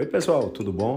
[0.00, 0.96] Oi pessoal, tudo bom?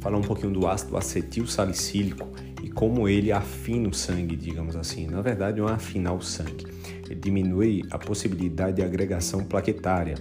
[0.00, 2.28] Falar um pouquinho do ácido acetil salicílico
[2.62, 5.08] e como ele afina o sangue, digamos assim.
[5.08, 6.64] Na verdade, não é afinar o sangue,
[7.06, 10.14] ele diminui a possibilidade de agregação plaquetária,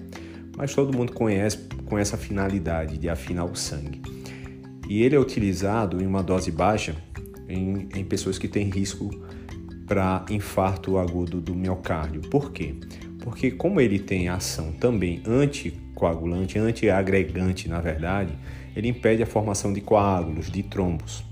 [0.57, 4.02] mas todo mundo conhece com essa finalidade de afinar o sangue.
[4.89, 6.96] E ele é utilizado em uma dose baixa
[7.48, 9.07] em, em pessoas que têm risco
[9.86, 12.21] para infarto agudo do miocárdio.
[12.21, 12.73] Por quê?
[13.25, 18.38] Porque como ele tem ação também anticoagulante, antiagregante, na verdade,
[18.75, 21.25] ele impede a formação de coágulos, de trombos.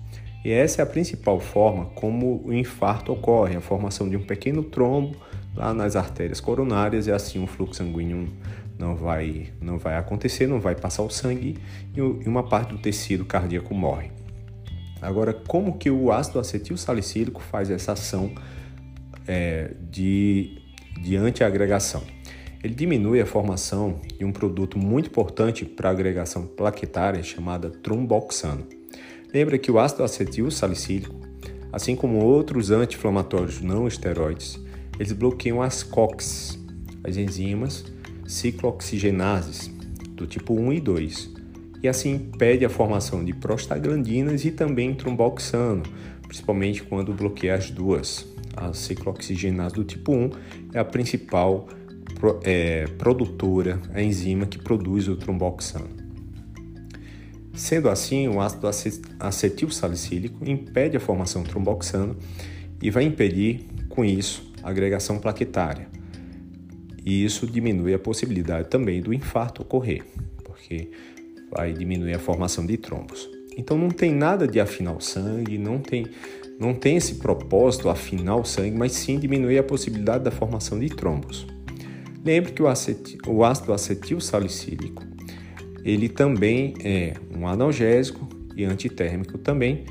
[0.43, 4.63] E essa é a principal forma como o infarto ocorre, a formação de um pequeno
[4.63, 5.15] trombo
[5.55, 8.27] lá nas artérias coronárias e assim o fluxo sanguíneo
[8.77, 11.59] não vai, não vai acontecer, não vai passar o sangue
[11.95, 14.09] e uma parte do tecido cardíaco morre.
[14.99, 18.31] Agora, como que o ácido acetil salicílico faz essa ação
[19.27, 20.62] é, de
[20.99, 22.03] de antiagregação.
[22.63, 28.65] Ele diminui a formação de um produto muito importante para a agregação plaquetária chamada tromboxano.
[29.33, 31.15] Lembra que o ácido acetil salicílico,
[31.71, 34.59] assim como outros anti-inflamatórios não esteroides,
[34.97, 36.57] eles bloqueiam as COX,
[37.03, 37.83] as enzimas
[38.25, 39.67] ciclooxigenases
[40.11, 41.33] do tipo 1 e 2,
[41.83, 45.83] e assim impede a formação de prostaglandinas e também tromboxano,
[46.33, 48.25] principalmente quando bloqueia as duas
[48.57, 50.31] a ciclooxigenase do tipo 1
[50.73, 51.67] é a principal
[52.43, 55.89] é, produtora, a enzima que produz o tromboxano.
[57.53, 58.67] Sendo assim, o ácido
[59.19, 62.17] acetil salicílico impede a formação tromboxano
[62.81, 65.87] e vai impedir, com isso, a agregação plaquetária.
[67.05, 70.03] E isso diminui a possibilidade também do infarto ocorrer,
[70.43, 70.89] porque
[71.51, 73.29] vai diminuir a formação de trombos.
[73.57, 76.07] Então não tem nada de afinar o sangue, não tem
[76.59, 80.87] não tem esse propósito afinar o sangue, mas sim diminuir a possibilidade da formação de
[80.87, 81.47] trombos.
[82.23, 85.03] Lembre que o, acetil, o ácido acetil salicílico
[85.83, 89.83] ele também é um analgésico e antitérmico também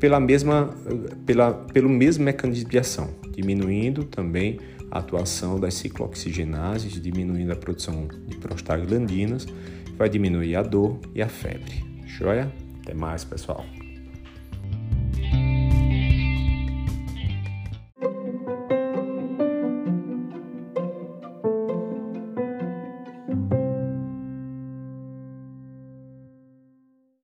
[0.00, 0.74] pela mesma,
[1.26, 4.58] pela, pelo mesmo mecanismo de ação, diminuindo também
[4.90, 9.46] a atuação das ciclooxigenases, diminuindo a produção de prostaglandinas,
[9.96, 11.84] vai diminuir a dor e a febre.
[12.06, 12.50] Joia?
[12.90, 13.64] Até mais, pessoal.